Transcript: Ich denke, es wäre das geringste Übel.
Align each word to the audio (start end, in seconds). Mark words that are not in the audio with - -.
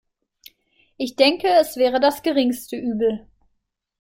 Ich 0.97 1.15
denke, 1.15 1.45
es 1.59 1.75
wäre 1.77 1.99
das 1.99 2.23
geringste 2.23 2.75
Übel. 2.75 3.27